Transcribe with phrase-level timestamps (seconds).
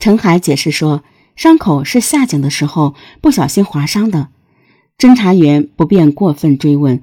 [0.00, 1.04] 陈海解释说，
[1.36, 4.28] 伤口是下井的时候不小心划伤的。
[4.96, 7.02] 侦查员不便过分追问，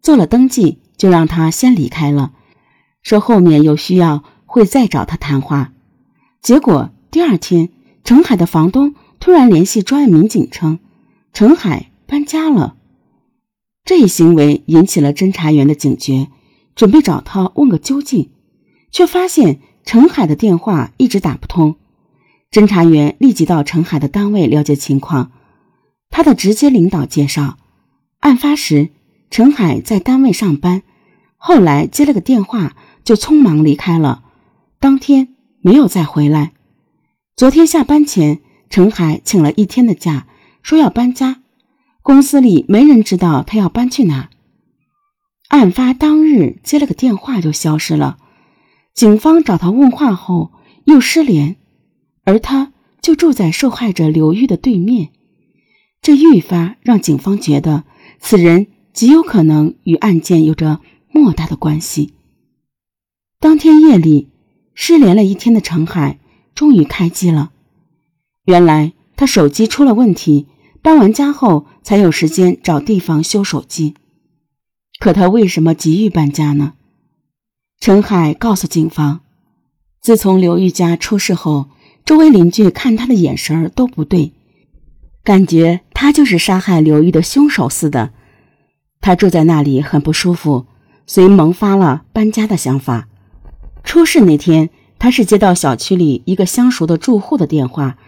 [0.00, 2.30] 做了登记就让他先离开了，
[3.02, 5.72] 说后面有需要会再找他谈话。
[6.40, 7.70] 结果第二天，
[8.04, 10.78] 陈海的房东突然联系专案民警称，
[11.32, 12.76] 陈海搬家了。
[13.84, 16.28] 这一行为引起了侦查员的警觉，
[16.76, 18.30] 准备找他问个究竟，
[18.92, 21.74] 却发现陈海的电话一直打不通。
[22.50, 25.32] 侦查员立即到陈海的单位了解情况。
[26.08, 27.58] 他的直接领导介绍，
[28.20, 28.90] 案发时
[29.30, 30.82] 陈海在单位上班，
[31.36, 34.22] 后来接了个电话就匆忙离开了，
[34.78, 36.52] 当天没有再回来。
[37.36, 40.26] 昨天下班前，陈海请了一天的假，
[40.62, 41.42] 说要搬家，
[42.02, 44.30] 公司里没人知道他要搬去哪。
[45.48, 48.16] 案发当日接了个电话就消失了，
[48.94, 50.52] 警方找他问话后
[50.84, 51.56] 又失联。
[52.26, 55.10] 而他就住在受害者刘玉的对面，
[56.02, 57.84] 这愈发让警方觉得
[58.18, 60.80] 此人极有可能与案件有着
[61.12, 62.14] 莫大的关系。
[63.38, 64.28] 当天夜里，
[64.74, 66.18] 失联了一天的程海
[66.52, 67.52] 终于开机了。
[68.44, 70.48] 原来他手机出了问题，
[70.82, 73.94] 搬完家后才有时间找地方修手机。
[74.98, 76.72] 可他为什么急于搬家呢？
[77.78, 79.20] 陈海告诉警方，
[80.00, 81.68] 自从刘玉家出事后。
[82.06, 84.32] 周围邻居看他的眼神都不对，
[85.24, 88.10] 感觉他就是杀害刘玉的凶手似的。
[89.00, 90.66] 他住在那里很不舒服，
[91.04, 93.08] 遂萌发了搬家的想法。
[93.82, 97.98] 出事那天，他是接到小区里一个相熟的住户的电话，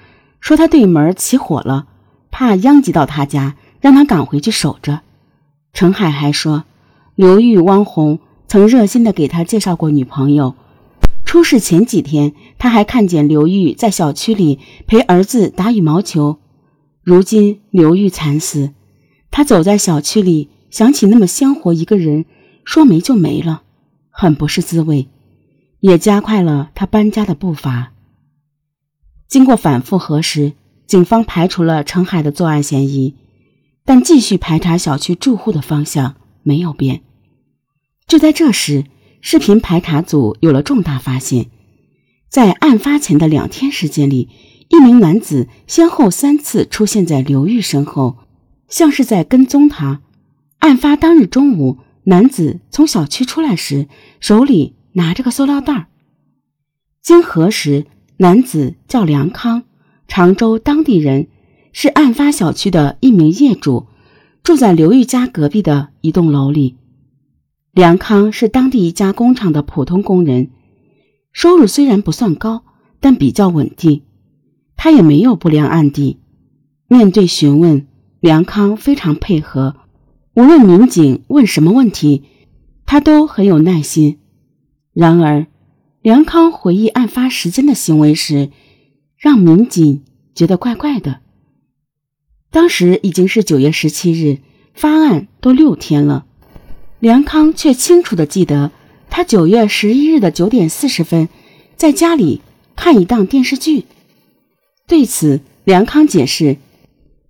[0.40, 1.88] 说他对门起火了，
[2.30, 5.00] 怕殃及到他家，让他赶回去守着。
[5.72, 6.62] 陈海还说，
[7.16, 10.54] 刘玉、汪红曾热心的给他介绍过女朋友。
[11.28, 16.38] 出事前几天，他还看见刘玉在小区里陪儿子打羽毛球。
[17.02, 18.72] 如今刘玉惨死，
[19.30, 22.24] 他走在小区里，想起那么鲜活一个人，
[22.64, 23.60] 说没就没了，
[24.08, 25.08] 很不是滋味，
[25.80, 27.92] 也加快了他搬家的步伐。
[29.28, 30.54] 经过反复核实，
[30.86, 33.16] 警方排除了程海的作案嫌疑，
[33.84, 37.02] 但继续排查小区住户的方向没有变。
[38.06, 38.86] 就在这时。
[39.30, 41.50] 视频排查组有了重大发现，
[42.30, 44.30] 在案发前的两天时间里，
[44.70, 48.16] 一名男子先后三次出现在刘玉身后，
[48.70, 50.00] 像是在跟踪他。
[50.60, 53.86] 案发当日中午，男子从小区出来时，
[54.18, 55.88] 手里拿着个塑料袋。
[57.02, 57.84] 经核实，
[58.16, 59.64] 男子叫梁康，
[60.06, 61.28] 常州当地人，
[61.74, 63.88] 是案发小区的一名业主，
[64.42, 66.76] 住在刘玉家隔壁的一栋楼里。
[67.78, 70.50] 梁康是当地一家工厂的普通工人，
[71.30, 72.64] 收入虽然不算高，
[72.98, 74.02] 但比较稳定。
[74.74, 76.18] 他也没有不良案底。
[76.88, 77.86] 面对询问，
[78.18, 79.76] 梁康非常配合，
[80.34, 82.24] 无论民警问什么问题，
[82.84, 84.18] 他都很有耐心。
[84.92, 85.46] 然而，
[86.02, 88.50] 梁康回忆案发时间的行为时，
[89.16, 90.02] 让民警
[90.34, 91.20] 觉得怪怪的。
[92.50, 94.38] 当时已经是九月十七日，
[94.74, 96.24] 发案都六天了。
[97.00, 98.72] 梁康却清楚地记得，
[99.08, 101.28] 他九月十一日的九点四十分，
[101.76, 102.40] 在家里
[102.74, 103.84] 看一档电视剧。
[104.88, 106.56] 对此，梁康解释，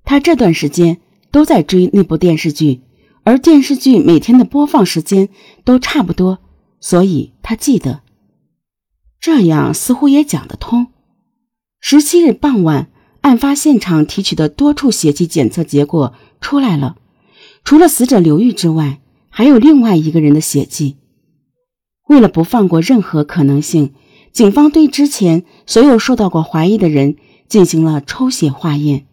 [0.05, 0.99] 他这段时间
[1.31, 2.81] 都在追那部电视剧，
[3.25, 5.29] 而电视剧每天的播放时间
[5.65, 6.39] 都差不多，
[6.81, 8.01] 所以他记得。
[9.21, 10.87] 这样似乎也讲得通。
[11.79, 12.89] 十七日傍晚，
[13.21, 16.97] 案发现场提取的多处血迹检测结果出来了，
[17.65, 19.01] 除了死者刘玉之外。
[19.31, 20.97] 还有另外一个人的血迹。
[22.09, 23.93] 为了不放过任何可能性，
[24.33, 27.17] 警方对之前所有受到过怀疑的人
[27.49, 29.07] 进行了抽血化验。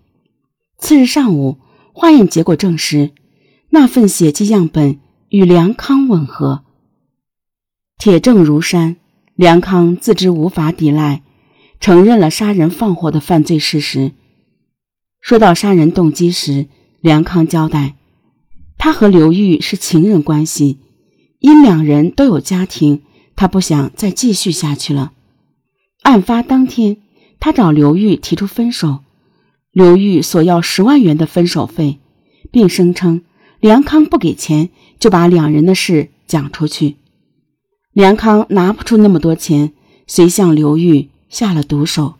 [0.77, 1.57] 次日上午，
[1.93, 3.11] 化验结果证实，
[3.69, 4.99] 那份血迹样本
[5.29, 6.63] 与梁康吻合。
[7.97, 8.97] 铁证如山，
[9.35, 11.23] 梁康自知无法抵赖，
[11.79, 14.11] 承认了杀人放火的犯罪事实。
[15.19, 16.67] 说到杀人动机时，
[17.01, 17.95] 梁康交代。
[18.85, 20.77] 他和刘玉是情人关系，
[21.39, 23.01] 因两人都有家庭，
[23.35, 25.11] 他不想再继续下去了。
[26.03, 26.97] 案发当天，
[27.39, 28.99] 他找刘玉提出分手，
[29.71, 31.97] 刘玉索要十万元的分手费，
[32.51, 33.23] 并声称
[33.59, 36.97] 梁康不给钱就把两人的事讲出去。
[37.91, 39.73] 梁康拿不出那么多钱，
[40.05, 42.17] 遂向刘玉下了毒手。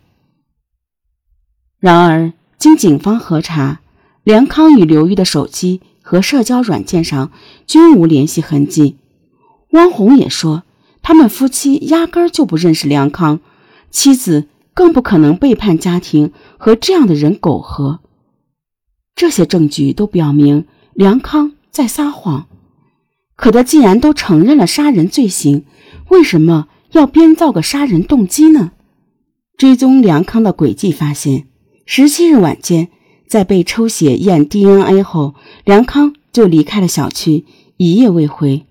[1.78, 3.82] 然而，经警方核查，
[4.24, 5.80] 梁康与刘玉的手机。
[6.06, 7.32] 和社交软件上
[7.66, 8.96] 均无联系痕迹。
[9.70, 10.62] 汪红也说，
[11.02, 13.40] 他们夫妻压根儿就不认识梁康，
[13.90, 17.98] 妻子更不可能背叛家庭和这样的人苟合。
[19.16, 22.46] 这些证据都表明梁康在撒谎。
[23.34, 25.64] 可他既然都承认了杀人罪行，
[26.08, 28.70] 为什么要编造个杀人动机呢？
[29.58, 31.48] 追踪梁康的轨迹，发现
[31.84, 32.90] 十七日晚间，
[33.26, 35.34] 在被抽血验 DNA 后，
[35.64, 37.44] 梁康就离开了小区，
[37.76, 38.66] 一夜未回。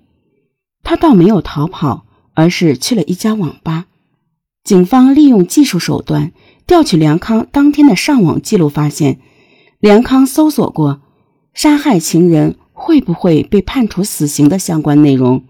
[0.83, 3.85] 他倒没有逃跑，而是去了一家网吧。
[4.63, 6.31] 警方利用技术手段
[6.65, 9.19] 调取梁康当天的上网记录，发现
[9.79, 11.01] 梁康搜索过
[11.53, 12.57] 杀害情人。
[12.77, 15.45] 会不会被判处死刑的相关内容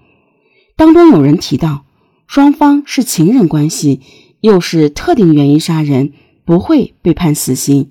[0.78, 1.84] 当中有人提到，
[2.28, 4.00] 双方是情人关系，
[4.42, 6.14] 又是特定原因杀人，
[6.46, 7.90] 不会被判死刑。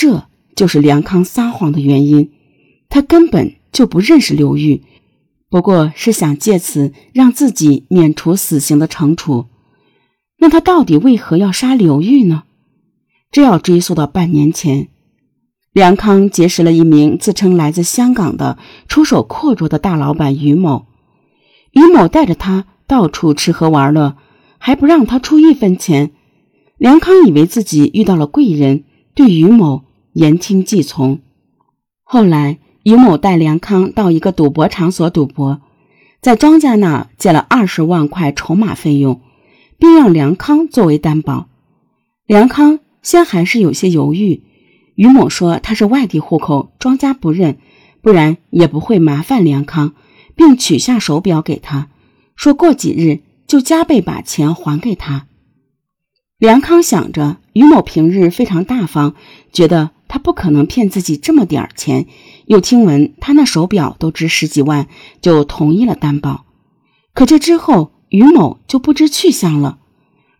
[0.00, 2.30] 这就是梁康撒谎的原因，
[2.88, 4.82] 他根本就不认识刘玉，
[5.50, 9.48] 不过是想借此让自己免除死刑的惩处。
[10.38, 12.44] 那他到底为何要杀刘玉呢？
[13.30, 14.88] 这要追溯到半年前。
[15.74, 18.56] 梁康结识了一名自称来自香港的
[18.88, 20.86] 出手阔绰的大老板于某，
[21.72, 24.16] 于某带着他到处吃喝玩乐，
[24.56, 26.12] 还不让他出一分钱。
[26.78, 31.20] 梁康以为自己遇到了贵人，对于某言听计从。
[32.02, 35.60] 后来，于某带梁康到一个赌博场所赌博，
[36.20, 39.20] 在庄家那借了二十万块筹码费用，
[39.78, 41.48] 并让梁康作为担保。
[42.26, 44.42] 梁康先还是有些犹豫。
[44.96, 47.58] 于某说他是外地户口，庄家不认，
[48.02, 49.94] 不然也不会麻烦梁康，
[50.36, 51.88] 并取下手表给他，
[52.36, 55.26] 说过几日就加倍把钱还给他。
[56.38, 59.14] 梁康想着于某平日非常大方，
[59.52, 62.06] 觉得他不可能骗自己这么点儿钱，
[62.46, 64.88] 又听闻他那手表都值十几万，
[65.20, 66.46] 就同意了担保。
[67.14, 69.78] 可这之后于某就不知去向了，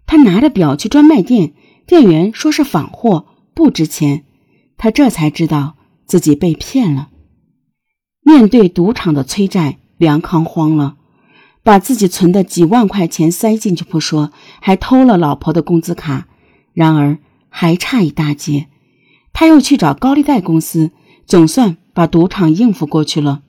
[0.07, 1.53] 他拿着表去专卖店，
[1.87, 4.25] 店员说是仿货，不值钱。
[4.77, 7.11] 他这才知道自己被骗了。
[8.23, 10.97] 面对赌场的催债，梁康慌了，
[11.63, 16.27] 把自己存的几万块钱塞进去不说，还偷了老婆的工资卡。
[16.73, 17.19] 然而
[17.49, 18.67] 还差一大截，
[19.41, 20.91] 他又去找高利贷公司，
[21.25, 23.41] 总算把赌场应付过去了。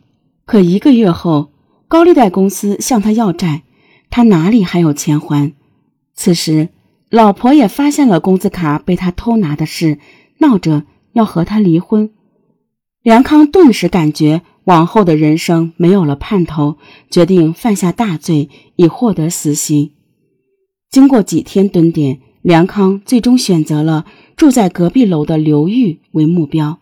[0.45, 1.51] 可一个月后，
[1.89, 3.63] 高利贷公司向他要债，
[4.09, 5.53] 他哪里还有钱还？
[6.13, 6.69] 此时，
[7.09, 9.99] 老婆也发现了工资卡被他偷拿的事，
[10.37, 10.83] 闹着。
[11.11, 12.11] 要和他离婚，
[13.03, 16.77] 梁康顿时感觉往后的人生没有了盼头，
[17.09, 19.91] 决定犯下大罪以获得死刑。
[20.89, 24.05] 经过几天蹲点，梁康最终选择了
[24.41, 26.79] 住在隔壁楼的刘玉为目标。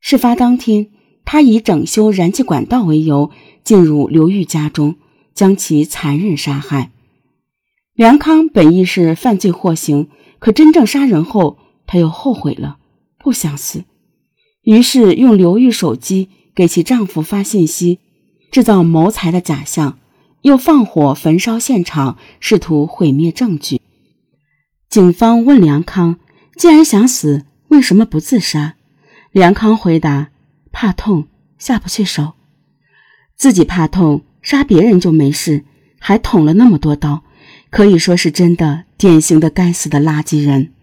[0.00, 0.88] 事发当天，
[1.24, 3.30] 他以整修燃气管道为由
[3.62, 4.96] 进入刘玉家中，
[5.32, 6.90] 将其残忍杀害。
[7.94, 10.08] 梁康本意是犯罪获刑，
[10.40, 12.78] 可真正杀人后，他又后悔了。
[13.20, 13.84] 不想死，
[14.64, 18.00] 于是用刘玉手机给其丈夫发信息，
[18.50, 20.00] 制造谋财的假象，
[20.42, 23.80] 又放火焚烧现场，试图毁灭证据。
[24.88, 26.18] 警方问梁康
[26.60, 28.74] ：“既然想死，为什么不自杀？”
[29.32, 30.28] 梁康回答
[30.70, 31.26] ：“怕痛，
[31.56, 32.34] 下不去手。
[33.34, 35.64] 自己怕痛，杀别人就没事，
[35.98, 37.24] 还捅了那么多刀，
[37.70, 40.74] 可以说是真的典型的该死的垃圾人。”